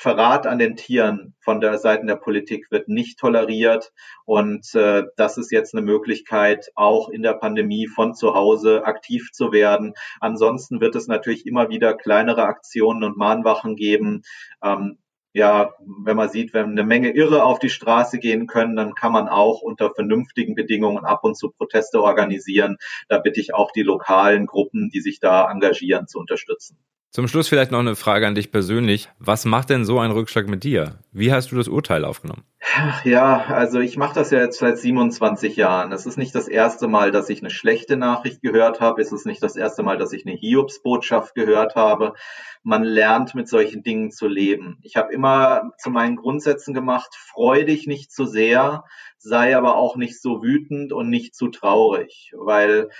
Verrat 0.00 0.46
an 0.46 0.60
den 0.60 0.76
Tieren 0.76 1.34
von 1.40 1.60
der 1.60 1.76
Seite 1.78 2.06
der 2.06 2.14
Politik 2.14 2.70
wird 2.70 2.88
nicht 2.88 3.18
toleriert. 3.18 3.92
Und 4.24 4.72
äh, 4.76 5.02
das 5.16 5.38
ist 5.38 5.50
jetzt 5.50 5.74
eine 5.74 5.84
Möglichkeit, 5.84 6.70
auch 6.76 7.08
in 7.08 7.22
der 7.22 7.32
Pandemie 7.32 7.88
von 7.88 8.14
zu 8.14 8.32
Hause 8.32 8.84
aktiv 8.84 9.30
zu 9.32 9.50
werden. 9.50 9.94
Ansonsten 10.20 10.80
wird 10.80 10.94
es 10.94 11.08
natürlich 11.08 11.46
immer 11.46 11.68
wieder 11.68 11.94
kleinere 11.94 12.44
Aktionen 12.44 13.02
und 13.02 13.16
Mahnwachen 13.16 13.74
geben. 13.74 14.22
Ähm, 14.62 14.98
ja, 15.32 15.74
wenn 16.04 16.16
man 16.16 16.28
sieht, 16.28 16.54
wenn 16.54 16.66
eine 16.66 16.84
Menge 16.84 17.10
Irre 17.10 17.42
auf 17.42 17.58
die 17.58 17.68
Straße 17.68 18.20
gehen 18.20 18.46
können, 18.46 18.76
dann 18.76 18.94
kann 18.94 19.10
man 19.10 19.28
auch 19.28 19.62
unter 19.62 19.92
vernünftigen 19.92 20.54
Bedingungen 20.54 21.04
ab 21.04 21.24
und 21.24 21.36
zu 21.36 21.50
Proteste 21.50 22.00
organisieren. 22.00 22.76
Da 23.08 23.18
bitte 23.18 23.40
ich 23.40 23.52
auch 23.52 23.72
die 23.72 23.82
lokalen 23.82 24.46
Gruppen, 24.46 24.90
die 24.90 25.00
sich 25.00 25.18
da 25.18 25.50
engagieren, 25.50 26.06
zu 26.06 26.20
unterstützen. 26.20 26.78
Zum 27.10 27.26
Schluss 27.26 27.48
vielleicht 27.48 27.70
noch 27.70 27.78
eine 27.78 27.96
Frage 27.96 28.26
an 28.26 28.34
dich 28.34 28.52
persönlich. 28.52 29.08
Was 29.18 29.46
macht 29.46 29.70
denn 29.70 29.86
so 29.86 29.98
ein 29.98 30.10
Rückschlag 30.10 30.46
mit 30.46 30.62
dir? 30.62 30.98
Wie 31.10 31.32
hast 31.32 31.50
du 31.50 31.56
das 31.56 31.66
Urteil 31.66 32.04
aufgenommen? 32.04 32.44
Ja, 33.04 33.46
also 33.46 33.80
ich 33.80 33.96
mache 33.96 34.14
das 34.14 34.30
ja 34.30 34.40
jetzt 34.40 34.58
seit 34.58 34.78
27 34.78 35.56
Jahren. 35.56 35.90
Es 35.92 36.04
ist 36.04 36.18
nicht 36.18 36.34
das 36.34 36.48
erste 36.48 36.86
Mal, 36.86 37.10
dass 37.10 37.30
ich 37.30 37.40
eine 37.40 37.50
schlechte 37.50 37.96
Nachricht 37.96 38.42
gehört 38.42 38.80
habe. 38.80 39.00
Es 39.00 39.10
ist 39.10 39.24
nicht 39.24 39.42
das 39.42 39.56
erste 39.56 39.82
Mal, 39.82 39.96
dass 39.96 40.12
ich 40.12 40.26
eine 40.26 40.36
Hiobsbotschaft 40.36 41.34
gehört 41.34 41.76
habe. 41.76 42.12
Man 42.62 42.84
lernt 42.84 43.34
mit 43.34 43.48
solchen 43.48 43.82
Dingen 43.82 44.10
zu 44.10 44.28
leben. 44.28 44.78
Ich 44.82 44.96
habe 44.96 45.12
immer 45.12 45.70
zu 45.78 45.88
meinen 45.88 46.16
Grundsätzen 46.16 46.74
gemacht, 46.74 47.16
freu 47.32 47.64
dich 47.64 47.86
nicht 47.86 48.12
zu 48.12 48.26
sehr, 48.26 48.84
sei 49.16 49.56
aber 49.56 49.76
auch 49.76 49.96
nicht 49.96 50.20
so 50.20 50.42
wütend 50.42 50.92
und 50.92 51.08
nicht 51.08 51.34
zu 51.34 51.48
traurig, 51.48 52.32
weil 52.36 52.90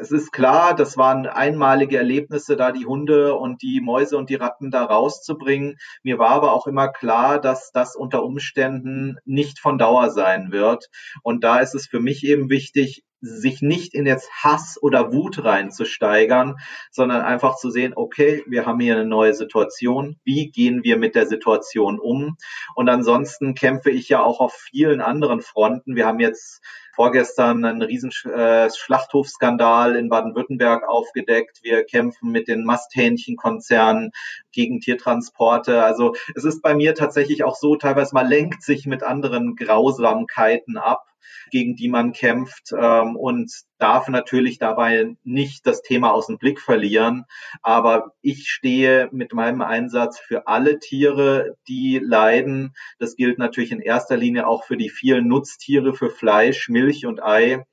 es 0.00 0.10
ist 0.10 0.32
klar, 0.32 0.74
das 0.74 0.96
waren 0.96 1.26
einmalige 1.26 1.98
Erlebnisse, 1.98 2.56
da 2.56 2.72
die 2.72 2.86
Hunde 2.86 3.34
und 3.34 3.62
die 3.62 3.80
Mäuse 3.80 4.16
und 4.16 4.30
die 4.30 4.34
Ratten 4.36 4.70
da 4.70 4.84
rauszubringen. 4.84 5.78
Mir 6.02 6.18
war 6.18 6.30
aber 6.30 6.52
auch 6.52 6.66
immer 6.66 6.88
klar, 6.88 7.40
dass 7.40 7.72
das 7.72 7.96
unter 7.96 8.24
Umständen 8.24 9.16
nicht 9.24 9.58
von 9.58 9.78
Dauer 9.78 10.10
sein 10.10 10.52
wird. 10.52 10.88
Und 11.22 11.44
da 11.44 11.60
ist 11.60 11.74
es 11.74 11.86
für 11.86 12.00
mich 12.00 12.24
eben 12.24 12.50
wichtig, 12.50 13.04
sich 13.22 13.62
nicht 13.62 13.94
in 13.94 14.04
jetzt 14.04 14.30
Hass 14.32 14.78
oder 14.82 15.12
Wut 15.12 15.42
reinzusteigern, 15.44 16.56
sondern 16.90 17.22
einfach 17.22 17.56
zu 17.56 17.70
sehen, 17.70 17.92
okay, 17.94 18.42
wir 18.46 18.66
haben 18.66 18.80
hier 18.80 18.96
eine 18.96 19.06
neue 19.06 19.32
Situation. 19.32 20.18
Wie 20.24 20.50
gehen 20.50 20.82
wir 20.82 20.98
mit 20.98 21.14
der 21.14 21.26
Situation 21.26 22.00
um? 22.00 22.36
Und 22.74 22.88
ansonsten 22.88 23.54
kämpfe 23.54 23.90
ich 23.90 24.08
ja 24.08 24.22
auch 24.22 24.40
auf 24.40 24.52
vielen 24.52 25.00
anderen 25.00 25.40
Fronten. 25.40 25.94
Wir 25.94 26.06
haben 26.06 26.18
jetzt 26.18 26.60
vorgestern 26.94 27.64
einen 27.64 27.80
riesen 27.80 28.10
äh, 28.24 28.68
Schlachthofskandal 28.70 29.96
in 29.96 30.08
Baden-Württemberg 30.08 30.86
aufgedeckt. 30.86 31.60
Wir 31.62 31.84
kämpfen 31.84 32.30
mit 32.32 32.48
den 32.48 32.64
Masthähnchenkonzernen 32.64 34.10
gegen 34.50 34.80
Tiertransporte. 34.80 35.82
Also 35.84 36.14
es 36.34 36.44
ist 36.44 36.60
bei 36.60 36.74
mir 36.74 36.94
tatsächlich 36.94 37.44
auch 37.44 37.54
so, 37.54 37.76
teilweise 37.76 38.14
mal 38.14 38.26
lenkt 38.26 38.62
sich 38.62 38.86
mit 38.86 39.02
anderen 39.02 39.56
Grausamkeiten 39.56 40.76
ab 40.76 41.11
gegen 41.50 41.76
die 41.76 41.88
man 41.88 42.12
kämpft 42.12 42.72
ähm, 42.76 43.16
und 43.16 43.52
darf 43.78 44.08
natürlich 44.08 44.58
dabei 44.58 45.16
nicht 45.24 45.66
das 45.66 45.82
Thema 45.82 46.12
aus 46.12 46.26
dem 46.26 46.38
Blick 46.38 46.60
verlieren. 46.60 47.24
Aber 47.62 48.12
ich 48.20 48.48
stehe 48.48 49.08
mit 49.12 49.32
meinem 49.32 49.60
Einsatz 49.60 50.18
für 50.20 50.46
alle 50.46 50.78
Tiere, 50.78 51.56
die 51.68 51.98
leiden. 52.02 52.74
Das 52.98 53.16
gilt 53.16 53.38
natürlich 53.38 53.72
in 53.72 53.80
erster 53.80 54.16
Linie 54.16 54.46
auch 54.46 54.64
für 54.64 54.76
die 54.76 54.90
vielen 54.90 55.26
Nutztiere, 55.26 55.94
für 55.94 56.10
Fleisch, 56.10 56.68
Milch 56.68 57.06
und 57.06 57.22
Ei 57.22 57.64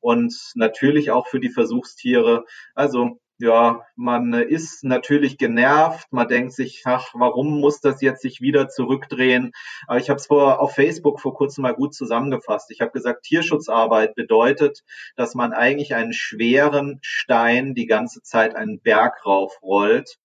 und 0.00 0.34
natürlich 0.54 1.10
auch 1.10 1.26
für 1.26 1.40
die 1.40 1.50
Versuchstiere. 1.50 2.44
Also 2.74 3.20
ja, 3.40 3.86
man 3.94 4.32
ist 4.32 4.82
natürlich 4.82 5.38
genervt. 5.38 6.12
Man 6.12 6.26
denkt 6.26 6.52
sich, 6.52 6.82
ach, 6.84 7.10
warum 7.14 7.60
muss 7.60 7.80
das 7.80 8.00
jetzt 8.00 8.20
sich 8.22 8.40
wieder 8.40 8.68
zurückdrehen? 8.68 9.52
Aber 9.86 9.98
ich 9.98 10.10
habe 10.10 10.18
es 10.18 10.26
vor 10.26 10.60
auf 10.60 10.74
Facebook 10.74 11.20
vor 11.20 11.34
kurzem 11.34 11.62
mal 11.62 11.74
gut 11.74 11.94
zusammengefasst. 11.94 12.70
Ich 12.72 12.80
habe 12.80 12.90
gesagt, 12.90 13.22
Tierschutzarbeit 13.22 14.16
bedeutet, 14.16 14.82
dass 15.16 15.36
man 15.36 15.52
eigentlich 15.52 15.94
einen 15.94 16.12
schweren 16.12 16.98
Stein 17.02 17.74
die 17.74 17.86
ganze 17.86 18.22
Zeit 18.22 18.56
einen 18.56 18.80
Berg 18.80 19.24
raufrollt 19.24 20.18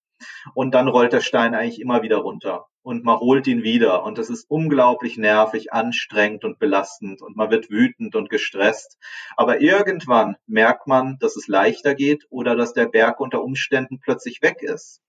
und 0.56 0.74
dann 0.74 0.88
rollt 0.88 1.14
der 1.14 1.22
Stein 1.22 1.54
eigentlich 1.54 1.82
immer 1.82 2.02
wieder 2.02 2.18
runter 2.18 2.66
und 2.84 3.04
man 3.04 3.20
holt 3.20 3.48
ihn 3.48 3.64
wieder 3.64 4.04
und 4.04 4.18
das 4.18 4.30
ist 4.30 4.46
unglaublich 4.50 5.18
nervig, 5.18 5.74
anstrengend 5.74 6.44
und 6.44 6.60
belastend 6.60 7.22
und 7.22 7.36
man 7.36 7.50
wird 7.50 7.70
wütend 7.70 8.16
und 8.16 8.30
gestresst. 8.30 9.00
Aber 9.36 9.62
irgendwann 9.62 10.36
merkt 10.46 10.86
man, 10.88 11.18
dass 11.20 11.36
es 11.36 11.48
leichter 11.48 11.96
geht 11.96 12.26
oder 12.30 12.56
dass 12.56 12.74
der 12.74 12.86
Berg 12.86 13.20
unter 13.20 13.44
Umständen 13.44 14.00
plötzlich 14.00 14.42
weg 14.42 14.62
ist. 14.62 15.02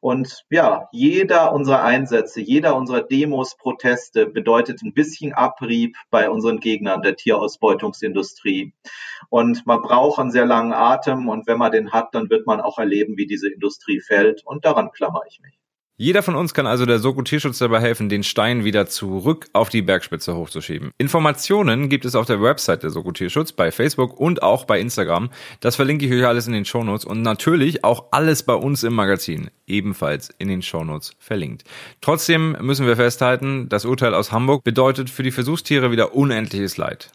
Und 0.00 0.44
ja, 0.50 0.88
jeder 0.92 1.52
unserer 1.54 1.82
Einsätze, 1.82 2.42
jeder 2.42 2.76
unserer 2.76 3.00
Demos, 3.00 3.56
Proteste 3.56 4.26
bedeutet 4.26 4.82
ein 4.82 4.92
bisschen 4.92 5.32
Abrieb 5.32 5.96
bei 6.10 6.28
unseren 6.28 6.60
Gegnern 6.60 7.00
der 7.00 7.16
Tierausbeutungsindustrie. 7.16 8.74
Und 9.30 9.66
man 9.66 9.80
braucht 9.80 10.18
einen 10.18 10.30
sehr 10.30 10.44
langen 10.44 10.74
Atem 10.74 11.28
und 11.28 11.46
wenn 11.46 11.58
man 11.58 11.72
den 11.72 11.92
hat, 11.92 12.14
dann 12.14 12.28
wird 12.28 12.46
man 12.46 12.60
auch 12.60 12.78
erleben, 12.78 13.16
wie 13.16 13.26
diese 13.26 13.50
Industrie 13.50 14.00
fällt 14.00 14.44
und 14.44 14.66
daran 14.66 14.90
klammer 14.92 15.22
ich 15.26 15.40
mich. 15.40 15.58
Jeder 15.98 16.22
von 16.22 16.34
uns 16.34 16.52
kann 16.52 16.66
also 16.66 16.84
der 16.84 16.98
Soko 16.98 17.22
Tierschutz 17.22 17.56
dabei 17.56 17.80
helfen, 17.80 18.10
den 18.10 18.22
Stein 18.22 18.64
wieder 18.64 18.86
zurück 18.86 19.46
auf 19.54 19.70
die 19.70 19.80
Bergspitze 19.80 20.36
hochzuschieben. 20.36 20.90
Informationen 20.98 21.88
gibt 21.88 22.04
es 22.04 22.14
auf 22.14 22.26
der 22.26 22.42
Website 22.42 22.82
der 22.82 22.90
Soko 22.90 23.12
Tierschutz, 23.12 23.52
bei 23.52 23.72
Facebook 23.72 24.20
und 24.20 24.42
auch 24.42 24.66
bei 24.66 24.78
Instagram. 24.78 25.30
Das 25.60 25.76
verlinke 25.76 26.04
ich 26.04 26.12
euch 26.12 26.26
alles 26.26 26.46
in 26.46 26.52
den 26.52 26.66
Shownotes 26.66 27.06
und 27.06 27.22
natürlich 27.22 27.82
auch 27.82 28.08
alles 28.10 28.42
bei 28.42 28.52
uns 28.52 28.82
im 28.82 28.92
Magazin, 28.92 29.50
ebenfalls 29.66 30.28
in 30.36 30.48
den 30.48 30.60
Shownotes 30.60 31.14
verlinkt. 31.18 31.64
Trotzdem 32.02 32.58
müssen 32.60 32.86
wir 32.86 32.96
festhalten, 32.96 33.70
das 33.70 33.86
Urteil 33.86 34.12
aus 34.12 34.32
Hamburg 34.32 34.64
bedeutet 34.64 35.08
für 35.08 35.22
die 35.22 35.30
Versuchstiere 35.30 35.90
wieder 35.90 36.14
unendliches 36.14 36.76
Leid. 36.76 37.10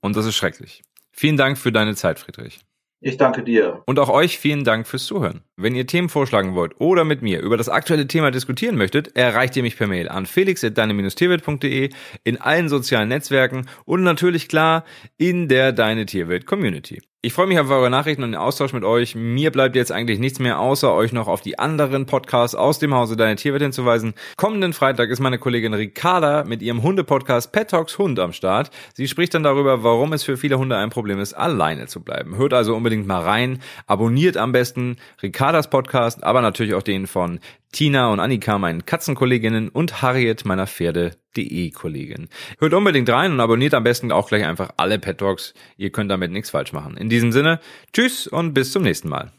Und 0.00 0.16
das 0.16 0.26
ist 0.26 0.34
schrecklich. 0.34 0.82
Vielen 1.12 1.36
Dank 1.36 1.58
für 1.58 1.70
deine 1.70 1.94
Zeit, 1.94 2.18
Friedrich. 2.18 2.65
Ich 3.06 3.18
danke 3.18 3.44
dir. 3.44 3.84
Und 3.86 4.00
auch 4.00 4.08
euch 4.08 4.36
vielen 4.36 4.64
Dank 4.64 4.88
fürs 4.88 5.06
Zuhören. 5.06 5.42
Wenn 5.54 5.76
ihr 5.76 5.86
Themen 5.86 6.08
vorschlagen 6.08 6.56
wollt 6.56 6.72
oder 6.80 7.04
mit 7.04 7.22
mir 7.22 7.40
über 7.40 7.56
das 7.56 7.68
aktuelle 7.68 8.08
Thema 8.08 8.32
diskutieren 8.32 8.74
möchtet, 8.74 9.16
erreicht 9.16 9.54
ihr 9.54 9.62
mich 9.62 9.76
per 9.76 9.86
Mail 9.86 10.08
an 10.08 10.26
felix.deine-tierwelt.de, 10.26 11.90
in 12.24 12.40
allen 12.40 12.68
sozialen 12.68 13.08
Netzwerken 13.08 13.68
und 13.84 14.02
natürlich 14.02 14.48
klar 14.48 14.84
in 15.18 15.46
der 15.46 15.70
Deine 15.70 16.04
Tierwelt 16.04 16.46
Community. 16.46 17.00
Ich 17.26 17.32
freue 17.32 17.48
mich 17.48 17.58
auf 17.58 17.68
eure 17.70 17.90
Nachrichten 17.90 18.22
und 18.22 18.30
den 18.30 18.40
Austausch 18.40 18.72
mit 18.72 18.84
euch. 18.84 19.16
Mir 19.16 19.50
bleibt 19.50 19.74
jetzt 19.74 19.90
eigentlich 19.90 20.20
nichts 20.20 20.38
mehr, 20.38 20.60
außer 20.60 20.94
euch 20.94 21.10
noch 21.10 21.26
auf 21.26 21.40
die 21.40 21.58
anderen 21.58 22.06
Podcasts 22.06 22.54
aus 22.54 22.78
dem 22.78 22.94
Hause 22.94 23.16
Deine 23.16 23.34
Tierwelt 23.34 23.64
hinzuweisen. 23.64 24.14
Kommenden 24.36 24.72
Freitag 24.72 25.10
ist 25.10 25.18
meine 25.18 25.40
Kollegin 25.40 25.74
Ricarda 25.74 26.44
mit 26.44 26.62
ihrem 26.62 26.84
Hunde-Podcast 26.84 27.50
Pet 27.50 27.70
Talks 27.70 27.98
Hund 27.98 28.20
am 28.20 28.32
Start. 28.32 28.70
Sie 28.94 29.08
spricht 29.08 29.34
dann 29.34 29.42
darüber, 29.42 29.82
warum 29.82 30.12
es 30.12 30.22
für 30.22 30.36
viele 30.36 30.56
Hunde 30.56 30.76
ein 30.76 30.90
Problem 30.90 31.18
ist, 31.18 31.34
alleine 31.34 31.88
zu 31.88 32.00
bleiben. 32.00 32.36
Hört 32.36 32.52
also 32.52 32.76
unbedingt 32.76 33.08
mal 33.08 33.22
rein. 33.22 33.58
Abonniert 33.88 34.36
am 34.36 34.52
besten 34.52 34.96
Ricardas 35.20 35.68
Podcast, 35.68 36.22
aber 36.22 36.42
natürlich 36.42 36.74
auch 36.74 36.84
den 36.84 37.08
von 37.08 37.40
Tina 37.72 38.10
und 38.10 38.20
Annika, 38.20 38.58
meinen 38.58 38.86
Katzenkolleginnen 38.86 39.68
und 39.68 40.02
Harriet, 40.02 40.44
meiner 40.44 40.66
Pferde.de 40.66 41.70
Kollegin. 41.70 42.28
Hört 42.58 42.74
unbedingt 42.74 43.10
rein 43.10 43.32
und 43.32 43.40
abonniert 43.40 43.74
am 43.74 43.84
besten 43.84 44.12
auch 44.12 44.28
gleich 44.28 44.44
einfach 44.44 44.70
alle 44.76 44.98
Pet 44.98 45.18
Talks. 45.18 45.54
Ihr 45.76 45.90
könnt 45.90 46.10
damit 46.10 46.30
nichts 46.32 46.50
falsch 46.50 46.72
machen. 46.72 46.96
In 46.96 47.08
diesem 47.08 47.32
Sinne, 47.32 47.60
tschüss 47.92 48.26
und 48.26 48.54
bis 48.54 48.72
zum 48.72 48.82
nächsten 48.82 49.08
Mal. 49.08 49.32